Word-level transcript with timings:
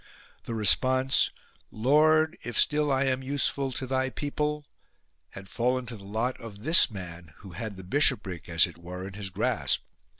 The 0.45 0.55
response: 0.55 1.29
Lord, 1.69 2.35
if 2.41 2.57
still 2.57 2.91
I 2.91 3.03
am 3.03 3.21
useful 3.21 3.71
to 3.73 3.85
Thy 3.85 4.09
people, 4.09 4.65
had 5.33 5.47
fallen 5.47 5.85
to 5.85 5.95
the 5.95 6.05
lot 6.05 6.41
of 6.41 6.63
this 6.63 6.89
man, 6.89 7.33
who 7.41 7.51
had 7.51 7.77
the 7.77 7.83
bishopric, 7.83 8.49
as 8.49 8.65
it 8.65 8.79
were, 8.79 9.07
in 9.07 9.13
his 9.13 9.29
grasp. 9.29 9.81